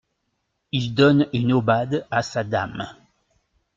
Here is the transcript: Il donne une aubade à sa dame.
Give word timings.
Il 0.71 0.95
donne 0.95 1.27
une 1.31 1.53
aubade 1.53 2.07
à 2.09 2.23
sa 2.23 2.43
dame. 2.43 2.87